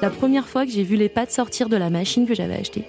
[0.00, 2.84] La première fois que j'ai vu les pattes sortir de la machine que j'avais achetée,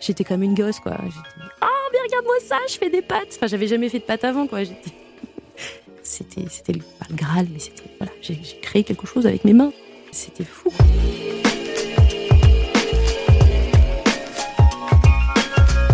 [0.00, 0.96] j'étais comme une gosse, quoi.
[1.04, 3.28] J'étais, oh, mais regarde-moi ça, je fais des pâtes.
[3.36, 4.60] Enfin, j'avais jamais fait de pâtes avant, quoi.
[6.02, 9.52] C'était, c'était pas le Graal, mais c'était, voilà, j'ai, j'ai créé quelque chose avec mes
[9.52, 9.72] mains.
[10.10, 10.72] C'était fou.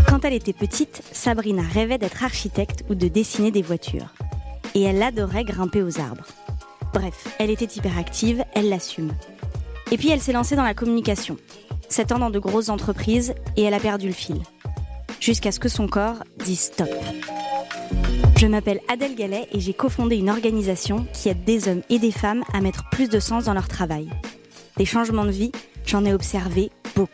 [0.07, 4.15] Quand elle était petite, Sabrina rêvait d'être architecte ou de dessiner des voitures.
[4.77, 6.27] Et elle adorait grimper aux arbres.
[6.93, 9.13] Bref, elle était hyperactive, elle l'assume.
[9.91, 11.37] Et puis elle s'est lancée dans la communication.
[11.89, 14.41] Sept ans dans de grosses entreprises et elle a perdu le fil.
[15.21, 16.89] Jusqu'à ce que son corps dise stop.
[18.37, 22.11] Je m'appelle Adèle Gallet et j'ai cofondé une organisation qui aide des hommes et des
[22.11, 24.09] femmes à mettre plus de sens dans leur travail.
[24.77, 25.53] Des changements de vie,
[25.87, 27.13] j'en ai observé beaucoup.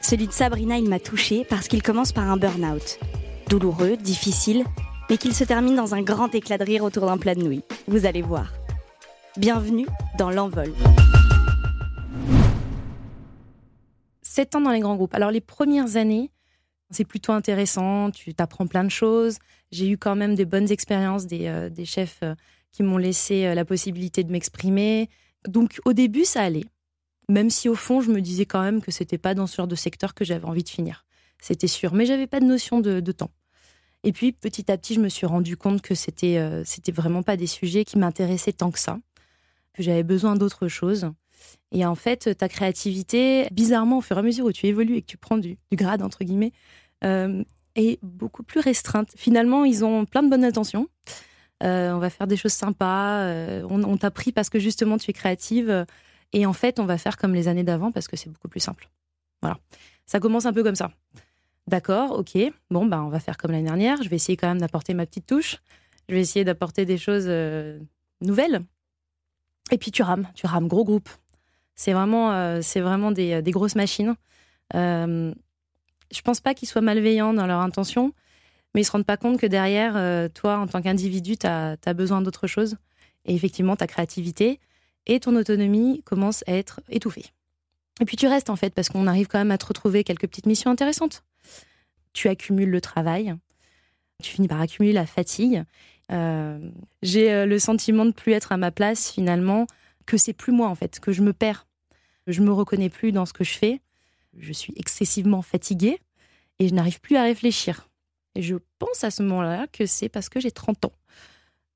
[0.00, 2.98] Celui de Sabrina, il m'a touchée parce qu'il commence par un burn-out.
[3.48, 4.64] Douloureux, difficile,
[5.10, 7.64] mais qu'il se termine dans un grand éclat de rire autour d'un plat de nouilles.
[7.88, 8.52] Vous allez voir.
[9.36, 10.72] Bienvenue dans l'envol.
[14.36, 15.14] Sept ans dans les grands groupes.
[15.14, 16.30] Alors les premières années,
[16.90, 19.38] c'est plutôt intéressant, tu t'apprends plein de choses.
[19.72, 22.34] J'ai eu quand même des bonnes expériences, des, euh, chefs euh,
[22.70, 25.08] qui m'ont laissé euh, la possibilité de m'exprimer.
[25.48, 26.66] Donc au début, ça allait.
[27.30, 29.66] Même si au fond, je me disais quand même que c'était pas dans ce genre
[29.66, 31.06] de secteur que j'avais envie de finir.
[31.40, 33.30] C'était sûr, mais j'avais pas de notion de, temps.
[34.04, 37.38] Et puis petit à petit, je me suis rendu compte que c'était c'était vraiment pas
[37.38, 38.98] des sujets qui m'intéressaient tant que ça,
[39.72, 41.10] que j'avais besoin d'autre chose.
[41.72, 45.02] Et en fait, ta créativité, bizarrement, au fur et à mesure où tu évolues et
[45.02, 46.52] que tu prends du, grade entre guillemets,
[47.04, 47.42] euh,
[47.74, 49.10] est beaucoup plus restreinte.
[49.16, 50.88] Finalement, ils ont plein de bonnes intentions.
[51.62, 53.20] Euh, on va faire des choses sympas.
[53.24, 55.84] Euh, on, t'a pris parce que justement tu es créative.
[56.32, 58.60] Et en fait, on va faire comme les années d'avant parce que c'est beaucoup plus
[58.60, 58.88] simple.
[59.42, 59.58] Voilà.
[60.06, 60.92] Ça commence un peu comme ça.
[61.66, 62.38] D'accord, ok.
[62.70, 64.02] Bon, bah, on va faire comme l'année dernière.
[64.02, 65.58] Je vais essayer quand même d'apporter ma petite touche.
[66.08, 67.28] Je vais essayer d'apporter des choses
[68.20, 68.62] nouvelles.
[69.70, 71.08] Et puis tu rames, tu rames, gros groupe.
[71.76, 74.16] C'est vraiment, euh, vraiment des, des, grosses machines.
[74.74, 75.32] Euh,
[76.10, 78.12] je pense pas qu'ils soient malveillants dans leur intention,
[78.74, 81.76] mais ils se rendent pas compte que derrière, euh, toi, en tant qu'individu, tu as,
[81.94, 82.76] besoin d'autre chose.
[83.24, 84.60] Et effectivement, ta créativité,
[85.06, 87.26] et ton autonomie commence à être étouffée.
[88.00, 90.26] Et puis tu restes en fait parce qu'on arrive quand même à te retrouver quelques
[90.26, 91.24] petites missions intéressantes.
[92.12, 93.34] Tu accumules le travail,
[94.22, 95.64] tu finis par accumuler la fatigue.
[96.12, 96.58] Euh,
[97.02, 99.66] J'ai le sentiment de plus être à ma place finalement,
[100.06, 101.66] que c'est plus moi en fait, que je me perds.
[102.26, 103.80] Je me reconnais plus dans ce que je fais.
[104.38, 106.00] Je suis excessivement fatiguée
[106.58, 107.88] et je n'arrive plus à réfléchir.
[108.34, 110.92] Et je pense à ce moment-là que c'est parce que j'ai 30 ans.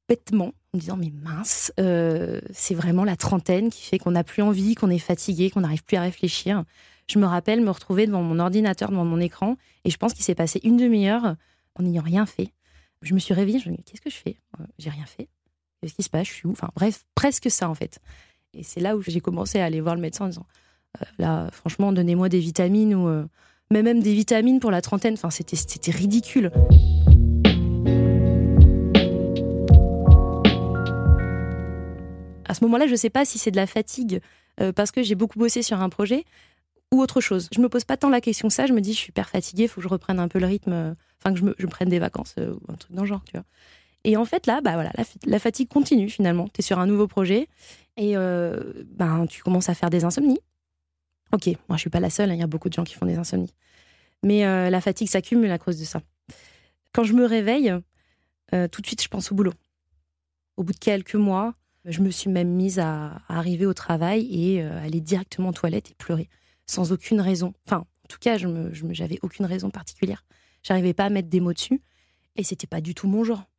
[0.09, 4.25] Bêtement, en me disant mais mince, euh, c'est vraiment la trentaine qui fait qu'on n'a
[4.25, 6.65] plus envie, qu'on est fatigué, qu'on n'arrive plus à réfléchir.
[7.09, 10.25] Je me rappelle me retrouver devant mon ordinateur, devant mon écran, et je pense qu'il
[10.25, 11.37] s'est passé une demi-heure
[11.77, 12.53] en n'ayant rien fait.
[13.03, 14.37] Je me suis réveillée, je me dis qu'est-ce que je fais?
[14.79, 15.29] J'ai rien fait.
[15.81, 16.29] Qu'est-ce qui se passe?
[16.29, 16.53] Je suis où?
[16.53, 18.01] Enfin bref, presque ça en fait.
[18.53, 20.47] Et c'est là où j'ai commencé à aller voir le médecin en disant
[21.01, 23.25] euh, là, franchement, donnez-moi des vitamines ou euh,
[23.71, 25.15] mais même des vitamines pour la trentaine.
[25.15, 26.51] Enfin, c'était c'était ridicule.
[32.47, 34.21] À ce moment-là, je ne sais pas si c'est de la fatigue
[34.61, 36.25] euh, parce que j'ai beaucoup bossé sur un projet
[36.93, 37.49] ou autre chose.
[37.55, 38.67] Je me pose pas tant la question ça.
[38.67, 40.47] Je me dis, je suis hyper fatiguée, il faut que je reprenne un peu le
[40.47, 43.33] rythme, enfin que je, me, prenne des vacances ou un truc dans le genre, tu
[43.35, 43.45] vois.
[44.05, 44.93] Et en fait, là, bah voilà,
[45.27, 46.49] la, fatigue continue finalement.
[46.49, 47.49] Tu es sur un nouveau projet
[47.97, 50.41] et euh, ben, tu commences à faire des insomnies.
[51.33, 52.95] Ok, moi je suis pas la seule, il hein, y a beaucoup de gens qui
[52.95, 53.55] font des insomnies.
[54.25, 56.01] Mais euh, la fatigue s'accumule à cause de ça.
[56.93, 57.73] Quand je me réveille,
[58.55, 59.53] euh, tout de suite je pense au boulot.
[60.57, 64.63] Au bout de quelques mois, je me suis même mise à, arriver au travail et
[64.63, 66.29] aller directement aux toilettes et pleurer,
[66.67, 67.55] sans aucune raison.
[67.67, 68.49] Enfin, en tout cas, je
[68.91, 70.25] j'avais aucune raison particulière.
[70.63, 71.81] J'arrivais pas à mettre des mots dessus
[72.37, 73.50] et c'était pas du tout mon genre.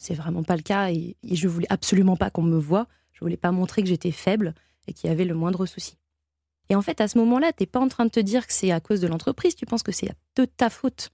[0.00, 2.88] C'est vraiment pas le cas et, je voulais absolument pas qu'on me voie.
[3.12, 4.54] Je voulais pas montrer que j'étais faible
[4.88, 5.98] et qu'il y avait le moindre souci.
[6.70, 8.70] Et en fait, à ce moment-là, t'es pas en train de te dire que c'est
[8.70, 11.10] à cause de l'entreprise, tu penses que c'est de ta faute.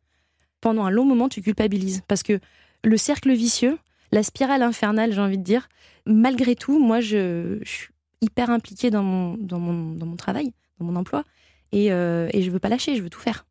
[0.60, 2.38] Pendant un long moment, tu culpabilises parce que
[2.84, 3.76] le cercle vicieux,
[4.12, 5.68] la spirale infernale, j'ai envie de dire,
[6.06, 7.88] malgré tout, moi, je, je suis
[8.20, 11.24] hyper impliquée dans mon, dans, mon, dans mon travail, dans mon emploi,
[11.72, 13.46] et, euh, et je veux pas lâcher, je veux tout faire.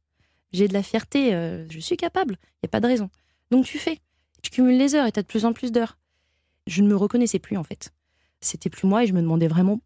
[0.54, 3.10] J'ai de la fierté, euh, je suis capable, il n'y a pas de raison.
[3.52, 4.00] Donc tu fais,
[4.46, 5.98] tu cumules les heures et tu as de plus en plus d'heures.
[6.68, 7.92] Je ne me reconnaissais plus en fait.
[8.42, 9.80] C'était plus moi et je me demandais vraiment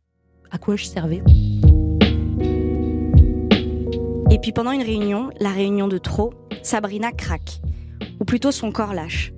[0.52, 1.24] à quoi je servais.
[4.30, 7.62] Et puis pendant une réunion, la réunion de trop, Sabrina craque,
[8.20, 9.32] ou plutôt son corps lâche.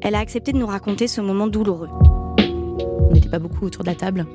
[0.00, 1.90] Elle a accepté de nous raconter ce moment douloureux.
[2.38, 4.26] On n'était pas beaucoup autour de la table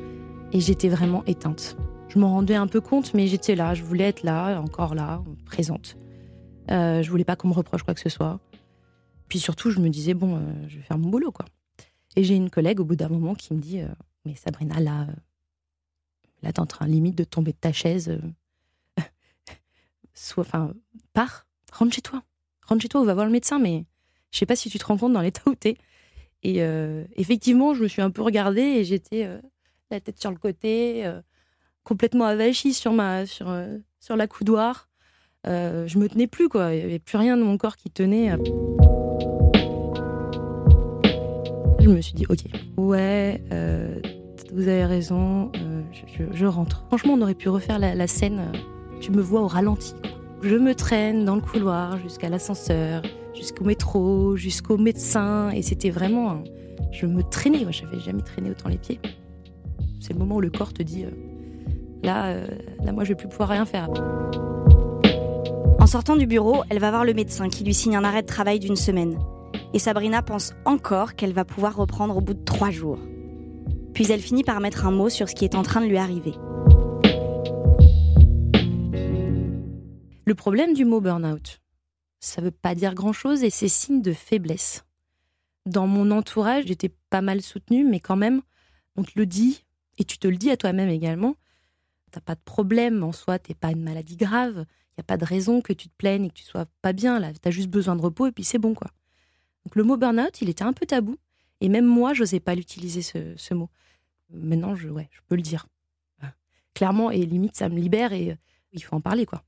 [0.51, 1.77] et j'étais vraiment éteinte.
[2.09, 5.23] Je m'en rendais un peu compte, mais j'étais là, je voulais être là, encore là,
[5.45, 5.95] présente.
[6.69, 8.41] Euh, je voulais pas qu'on me reproche quoi que ce soit.
[9.31, 11.45] Puis surtout, je me disais, bon, euh, je vais faire mon boulot, quoi.
[12.17, 13.87] Et j'ai une collègue au bout d'un moment qui me dit, euh,
[14.25, 15.07] mais Sabrina, là,
[16.43, 18.19] Là, t'es en train limite de tomber de ta chaise.
[20.13, 20.73] Soit, enfin,
[21.13, 22.23] pars, rentre chez toi.
[22.67, 23.85] Rentre chez toi, on va voir le médecin, mais
[24.31, 25.77] je sais pas si tu te rends compte dans l'état où t'es.
[26.43, 26.59] Et
[27.15, 29.29] effectivement, je me suis un peu regardée et j'étais
[29.91, 31.09] la tête sur le côté,
[31.83, 33.55] complètement avachie sur, ma, sur,
[33.99, 34.89] sur la coudoir.
[35.45, 36.73] je me tenais plus, quoi.
[36.73, 38.35] Il n'y avait plus rien de mon corps qui tenait.
[41.83, 42.39] Je me suis dit, ok,
[42.77, 43.99] ouais, euh,
[44.53, 45.81] vous avez raison, euh,
[46.31, 46.85] je, rentre.
[46.87, 48.39] Franchement, on aurait pu refaire la, scène.
[48.39, 48.57] Euh,
[48.99, 49.95] tu me vois au ralenti.
[50.43, 53.01] Je me traîne dans le couloir jusqu'à l'ascenseur,
[53.33, 55.49] jusqu'au métro, jusqu'au médecin.
[55.49, 56.43] Et c'était vraiment.
[56.91, 57.63] je me traînais.
[57.63, 58.99] Moi, j'avais jamais traîné autant les pieds.
[59.99, 61.05] C'est le moment où le corps te dit
[62.03, 62.35] là,
[62.83, 63.89] là, moi, je vais plus pouvoir rien faire.
[65.79, 68.27] En sortant du bureau, elle va voir le médecin qui lui signe un arrêt de
[68.27, 69.17] travail d'une semaine
[69.73, 72.99] et Sabrina pense encore qu'elle va pouvoir reprendre au bout de trois jours.
[73.93, 75.97] Puis elle finit par mettre un mot sur ce qui est en train de lui
[75.97, 76.33] arriver.
[80.25, 81.61] Le problème du mot burn-out,
[82.19, 84.85] ça ne veut pas dire grand-chose et c'est signe de faiblesse.
[85.65, 88.41] Dans mon entourage, j'étais pas mal soutenue, mais quand même,
[88.95, 89.65] on te le dit,
[89.97, 91.35] et tu te le dis à toi-même également,
[92.11, 95.17] t'as pas de problème en soi, t'es pas une maladie grave, il n'y a pas
[95.17, 97.69] de raison que tu te plaignes et que tu sois pas bien, là, as juste
[97.69, 98.91] besoin de repos et puis c'est bon, quoi.
[99.65, 101.17] Donc le mot burn-out, il était un peu tabou.
[101.61, 103.69] Et même moi, je n'osais pas l'utiliser, ce, mot.
[104.31, 105.67] Maintenant, je, ouais, je peux le dire.
[106.73, 108.35] Clairement, et limite, ça me libère et euh,
[108.71, 109.43] il faut en parler, quoi.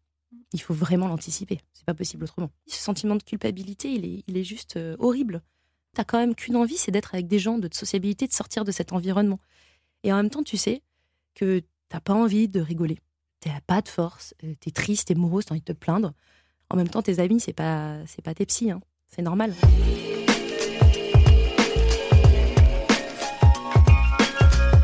[0.52, 1.60] Il faut vraiment l'anticiper.
[1.74, 2.52] C'est pas possible autrement.
[2.68, 5.42] Ce sentiment de culpabilité, il est, il juste euh, horrible.
[5.94, 8.72] T'as quand même qu'une envie, c'est d'être avec des gens, de sociabilité, de sortir de
[8.72, 9.40] cet environnement.
[10.04, 10.82] Et en même temps, tu sais
[11.34, 13.00] que t'as pas envie de rigoler.
[13.40, 16.14] T'as pas de force, euh, t'es triste, t'es morose, t'as envie de te plaindre.
[16.70, 18.82] En même temps, tes amis, c'est pas, pas tes psys, hein.
[19.16, 19.54] C'est normal.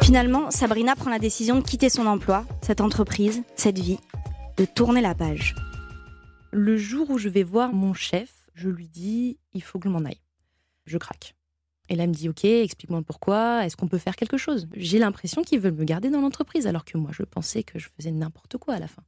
[0.04, 3.98] Finalement, Sabrina prend la décision de quitter son emploi, cette entreprise, cette vie,
[4.58, 5.56] de tourner la page.
[6.52, 9.94] Le jour où je vais voir mon chef, je lui dis il faut que je
[9.94, 10.22] m'en aille.
[10.86, 11.36] Je craque.
[11.90, 14.68] Et là, elle me dit ok, explique-moi pourquoi, est-ce qu'on peut faire quelque chose?
[14.76, 17.90] J'ai l'impression qu'ils veulent me garder dans l'entreprise, alors que moi, je pensais que je
[17.98, 19.02] faisais n'importe quoi à la fin.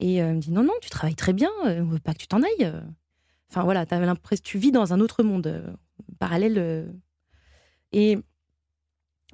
[0.00, 2.14] Et euh, elle me dit non, non, tu travailles très bien, euh, on veut pas
[2.14, 2.72] que tu t'en ailles.
[3.50, 5.72] Enfin voilà, avais l'impression tu vis dans un autre monde euh,
[6.18, 6.58] parallèle.
[6.58, 6.86] Euh.
[7.92, 8.18] et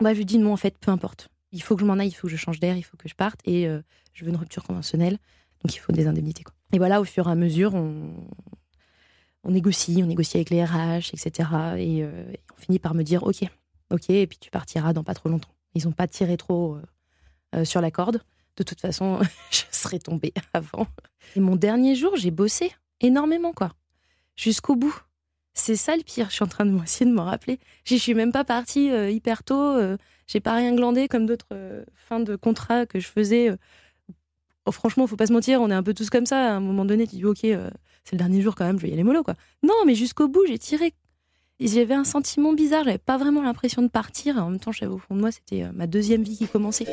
[0.00, 1.28] moi, je lui dis non, en fait, peu importe.
[1.52, 3.08] Il faut que je m'en aille, il faut que je change d'air, il faut que
[3.08, 3.40] je parte.
[3.44, 3.80] Et euh,
[4.12, 5.18] je veux une rupture conventionnelle.
[5.62, 6.42] Donc il faut des indemnités.
[6.42, 6.54] Quoi.
[6.72, 8.12] Et voilà, au fur et à mesure, on,
[9.44, 11.48] négocie, on négocie avec les RH, etc.
[11.78, 13.44] Et, on finit par me dire ok,
[13.90, 15.54] ok, et puis tu partiras dans pas trop longtemps.
[15.74, 16.78] Ils n'ont pas tiré trop
[17.62, 18.20] sur la corde.
[18.56, 19.20] De toute façon,
[19.50, 20.86] je serais tombée avant.
[21.36, 23.70] Et mon dernier jour, j'ai bossé énormément, quoi
[24.36, 24.96] jusqu'au bout.
[25.54, 26.26] C'est ça le pire.
[26.30, 27.60] Je suis en train de essayer de me rappeler.
[27.84, 29.54] Je suis même pas partie euh, hyper tôt.
[29.54, 29.96] Euh,
[30.26, 33.56] j'ai pas rien glandé comme d'autres euh, fins de contrat que je faisais.
[34.66, 36.54] Oh, franchement, faut pas se mentir, on est un peu tous comme ça.
[36.54, 38.90] À un moment donné, tu dis ok, c'est le dernier jour quand même, je vais
[38.90, 39.34] y aller mollo quoi.
[39.62, 40.94] Non, mais jusqu'au bout, j'ai tiré.
[41.60, 42.82] J'avais un sentiment bizarre.
[42.84, 44.38] J'avais pas vraiment l'impression de partir.
[44.38, 46.86] En même temps, je au fond de moi, c'était ma deuxième vie qui commençait.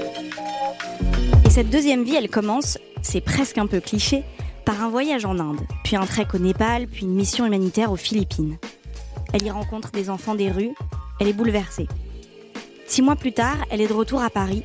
[1.46, 2.78] Et cette deuxième vie, elle commence.
[3.02, 4.24] C'est presque un peu cliché
[4.72, 7.98] par un voyage en Inde, puis un trek au Népal, puis une mission humanitaire aux
[7.98, 8.56] Philippines.
[9.34, 10.74] Elle y rencontre des enfants des rues,
[11.20, 11.90] elle est bouleversée.
[12.88, 14.64] Six mois plus tard, elle est de retour à Paris,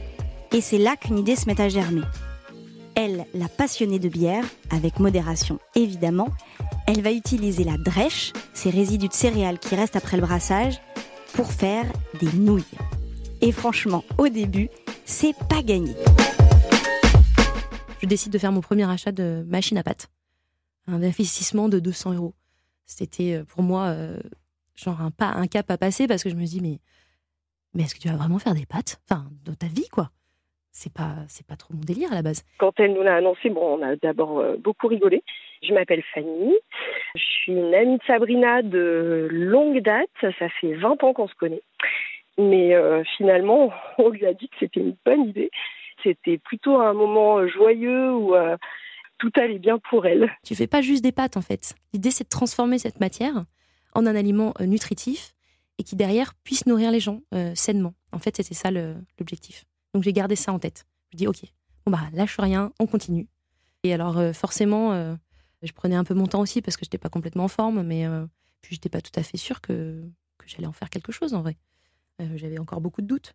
[0.53, 2.05] et c'est là qu'une idée se met à germer.
[2.95, 6.29] Elle, la passionnée de bière, avec modération évidemment,
[6.87, 10.81] elle va utiliser la drèche, ces résidus de céréales qui restent après le brassage,
[11.35, 11.85] pour faire
[12.21, 12.63] des nouilles.
[13.41, 14.69] Et franchement, au début,
[15.05, 15.97] c'est pas gagné
[18.07, 20.07] je décide de faire mon premier achat de machine à pâte.
[20.87, 22.35] Un investissement de 200 euros.
[22.85, 24.17] C'était euh, pour moi euh,
[24.77, 26.79] genre un, pas, un cap à passer parce que je me dis, mais,
[27.75, 29.01] mais est-ce que tu vas vraiment faire des pâtes?
[29.11, 30.11] Enfin, dans ta vie, quoi.
[30.71, 32.45] C'est pas, c'est pas trop mon délire à la base.
[32.59, 35.25] Quand elle nous l'a annoncé, bon, on a d'abord euh, beaucoup rigolé.
[35.65, 36.55] Je m'appelle Fanny.
[37.17, 40.11] Je suis une amie de Sabrina de longue date.
[40.21, 41.63] Ça fait 20 ans qu'on se connaît.
[42.39, 42.77] Mais
[43.17, 45.51] finalement, on lui a dit que c'était une bonne idée
[46.07, 48.57] c'était plutôt un moment euh, joyeux où euh,
[49.19, 50.31] tout allait bien pour elle.
[50.45, 51.75] Tu fais pas juste des pâtes en fait.
[51.93, 53.45] L'idée c'est de transformer cette matière
[53.95, 55.35] en un aliment euh, nutritif
[55.79, 57.21] et qui derrière puisse nourrir les gens
[57.55, 57.93] sainement.
[58.11, 59.67] En fait, c'était ça l'objectif.
[59.93, 60.87] Donc j'ai gardé ça en tête.
[61.13, 61.43] Je dis ok,
[61.85, 63.29] bon bah lâche rien, on continue.
[63.83, 65.15] Et alors forcément,
[65.61, 67.83] je prenais un peu mon temps aussi parce que je n'étais pas complètement en forme,
[67.83, 68.07] mais
[68.63, 70.03] puis j'étais pas tout à fait sûre que,
[70.39, 71.59] que j'allais en faire quelque chose en vrai.
[72.37, 73.35] J'avais encore beaucoup de doutes.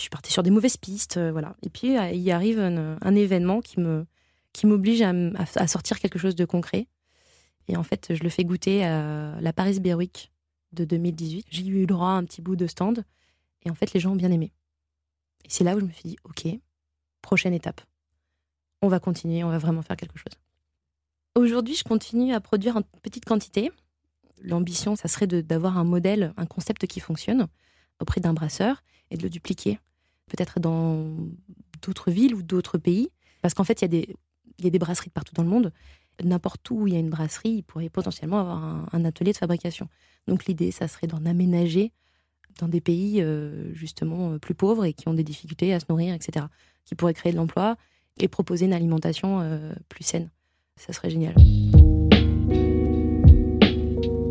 [0.00, 1.54] Puis je suis partie sur des mauvaises pistes, euh, voilà.
[1.62, 4.06] Et puis euh, il arrive un, événement qui me
[4.54, 6.88] qui m'oblige à, sortir quelque chose de concret.
[7.68, 10.32] Et en fait, je le fais goûter à la Paris Beer Week
[10.72, 11.48] de 2018.
[11.50, 13.04] J'ai eu le droit à un petit bout de stand.
[13.66, 14.54] Et en fait, les gens ont bien aimé.
[15.44, 16.48] Et c'est là où je me suis dit, OK,
[17.20, 17.82] prochaine étape.
[18.80, 20.32] On va continuer, on va vraiment faire quelque chose.
[21.34, 23.70] Aujourd'hui, je continue à produire en petite quantité.
[24.40, 27.48] L'ambition, ça serait d'avoir un modèle, un concept qui fonctionne
[28.00, 29.78] auprès d'un brasseur et de le dupliquer,
[30.30, 31.06] peut-être dans
[31.82, 33.10] d'autres villes ou d'autres pays.
[33.42, 33.94] Parce qu'en fait, il
[34.62, 35.72] y, a des brasseries partout dans le monde.
[36.22, 39.88] N'importe où il y a une brasserie, il pourrait potentiellement avoir un, atelier de fabrication.
[40.28, 41.92] Donc l'idée, ça serait d'en aménager
[42.58, 46.14] dans des pays euh, justement plus pauvres et qui ont des difficultés à se nourrir,
[46.14, 46.46] etc.
[46.84, 47.76] Qui pourraient créer de l'emploi
[48.18, 50.30] et proposer une alimentation euh, plus saine.
[50.76, 51.34] Ça serait génial.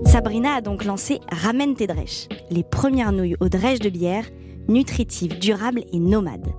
[0.06, 4.25] Sabrina a donc lancé Ramène tes drèches, les premières nouilles aux drèches de bière,
[4.69, 6.53] nutritives, durables et nomades.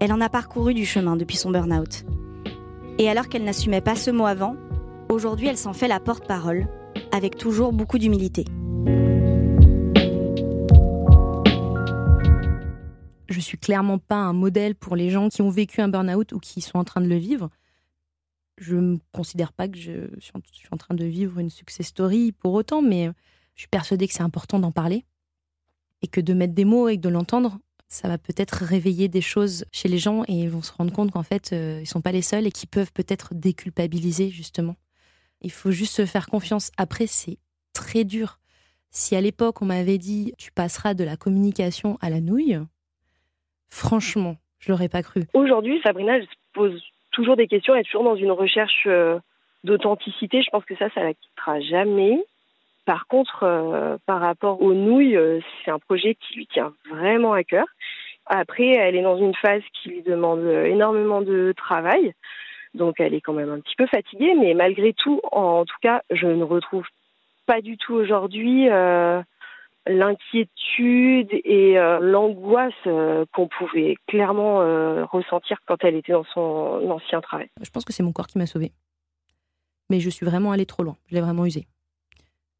[0.00, 2.04] Elle en a parcouru du chemin depuis son burn-out.
[2.98, 4.56] Et alors qu'elle n'assumait pas ce mot avant,
[5.08, 6.68] aujourd'hui elle s'en fait la porte-parole,
[7.10, 8.44] avec toujours beaucoup d'humilité.
[13.28, 16.38] Je suis clairement pas un modèle pour les gens qui ont vécu un burn-out ou
[16.38, 17.50] qui sont en train de le vivre.
[18.58, 22.52] Je ne considère pas que je suis en train de vivre une success story pour
[22.52, 23.10] autant, mais
[23.56, 25.04] je suis persuadée que c'est important d'en parler
[26.04, 27.56] et que de mettre des mots et de l'entendre,
[27.88, 31.12] ça va peut-être réveiller des choses chez les gens et ils vont se rendre compte
[31.12, 34.76] qu'en fait, euh, ils sont pas les seuls et qu'ils peuvent peut-être déculpabiliser justement.
[35.40, 36.72] Il faut juste se faire confiance.
[36.76, 37.38] Après, c'est
[37.72, 38.38] très dur.
[38.90, 42.58] Si à l'époque on m'avait dit tu passeras de la communication à la nouille,
[43.70, 45.24] franchement, je l'aurais pas cru.
[45.32, 46.82] Aujourd'hui, Sabrina, je pose
[47.12, 49.18] toujours des questions, elle est toujours dans une recherche euh,
[49.62, 50.42] d'authenticité.
[50.42, 52.22] Je pense que ça, ça la quittera jamais.
[52.84, 57.32] Par contre, euh, par rapport aux nouilles, euh, c'est un projet qui lui tient vraiment
[57.32, 57.66] à cœur.
[58.26, 62.14] Après, elle est dans une phase qui lui demande énormément de travail.
[62.72, 64.34] Donc, elle est quand même un petit peu fatiguée.
[64.34, 66.86] Mais malgré tout, en tout cas, je ne retrouve
[67.46, 68.68] pas du tout aujourd'hui
[69.86, 76.90] l'inquiétude et euh, l'angoisse euh, qu'on pouvait clairement euh, ressentir quand elle était dans son
[76.90, 77.48] ancien travail.
[77.60, 78.72] Je pense que c'est mon corps qui m'a sauvée.
[79.90, 80.96] Mais je suis vraiment allée trop loin.
[81.08, 81.66] Je l'ai vraiment usé.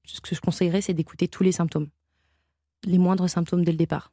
[0.04, 1.88] Ce que je conseillerais, c'est d'écouter tous les symptômes.
[2.84, 4.12] Les moindres symptômes dès le départ.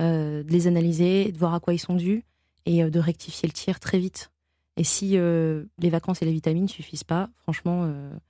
[0.00, 2.24] de les analyser, de voir à quoi ils sont dus
[2.66, 4.30] et de rectifier le tir très vite.
[4.76, 8.20] Et si les vacances et les vitamines suffisent pas, franchement, il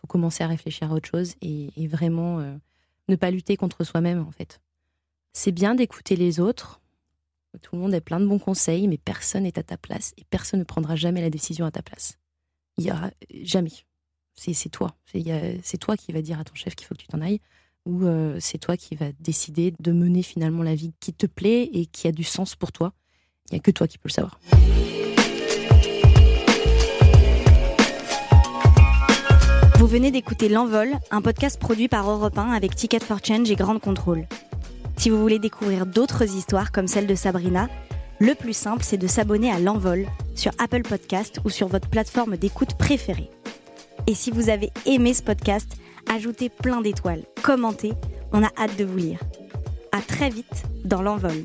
[0.00, 2.40] faut commencer à réfléchir à autre chose et, et vraiment
[3.08, 4.60] ne pas lutter contre soi-même en fait.
[5.32, 6.80] C'est bien d'écouter les autres.
[7.62, 10.24] Tout le monde a plein de bons conseils, mais personne n'est à ta place et
[10.30, 12.18] personne ne prendra jamais la décision à ta place.
[12.76, 13.10] Il y aura
[13.42, 13.72] jamais.
[14.38, 14.94] C'est toi.
[15.62, 17.40] C'est toi qui va dire à ton chef qu'il faut que tu t'en ailles,
[17.86, 21.68] ou euh, c'est toi qui va décider de mener finalement la vie qui te plaît
[21.72, 22.92] et qui a du sens pour toi.
[23.50, 24.38] Il n'y a que toi qui peux le savoir.
[29.78, 33.56] Vous venez d'écouter L'Envol, un podcast produit par Europe 1 avec Ticket for Change et
[33.56, 34.26] Grande Contrôle.
[34.96, 37.68] Si vous voulez découvrir d'autres histoires comme celle de Sabrina,
[38.18, 42.36] le plus simple c'est de s'abonner à L'Envol sur Apple Podcast ou sur votre plateforme
[42.36, 43.30] d'écoute préférée.
[44.08, 45.76] Et si vous avez aimé ce podcast,
[46.10, 47.92] ajoutez plein d'étoiles, commentez,
[48.32, 49.20] on a hâte de vous lire.
[49.92, 51.44] À très vite dans L'Envol.